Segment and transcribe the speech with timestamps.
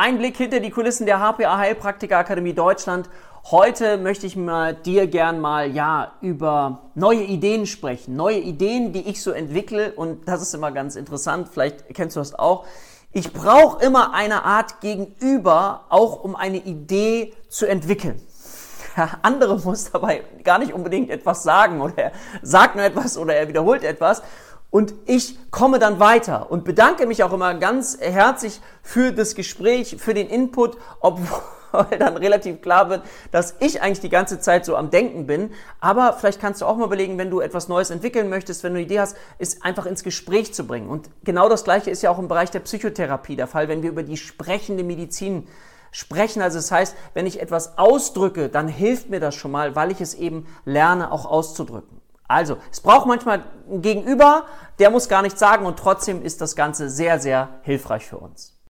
[0.00, 3.10] Ein Blick hinter die Kulissen der HPA Heilpraktiker Akademie Deutschland.
[3.50, 9.08] Heute möchte ich mit dir gern mal ja über neue Ideen sprechen, neue Ideen, die
[9.08, 11.48] ich so entwickle und das ist immer ganz interessant.
[11.52, 12.64] Vielleicht kennst du das auch.
[13.10, 18.22] Ich brauche immer eine Art Gegenüber, auch um eine Idee zu entwickeln.
[18.96, 22.12] Der andere muss dabei gar nicht unbedingt etwas sagen oder er
[22.42, 24.22] sagt nur etwas oder er wiederholt etwas,
[24.70, 29.96] und ich komme dann weiter und bedanke mich auch immer ganz herzlich für das Gespräch,
[29.98, 34.76] für den Input, obwohl dann relativ klar wird, dass ich eigentlich die ganze Zeit so
[34.76, 35.50] am Denken bin.
[35.80, 38.78] Aber vielleicht kannst du auch mal überlegen, wenn du etwas Neues entwickeln möchtest, wenn du
[38.78, 40.88] eine Idee hast, ist einfach ins Gespräch zu bringen.
[40.88, 43.90] Und genau das Gleiche ist ja auch im Bereich der Psychotherapie der Fall, wenn wir
[43.90, 45.46] über die sprechende Medizin
[45.90, 46.42] sprechen.
[46.42, 50.00] Also das heißt, wenn ich etwas ausdrücke, dann hilft mir das schon mal, weil ich
[50.00, 51.97] es eben lerne, auch auszudrücken.
[52.28, 54.44] Also, es braucht manchmal ein Gegenüber,
[54.78, 58.57] der muss gar nichts sagen und trotzdem ist das Ganze sehr, sehr hilfreich für uns.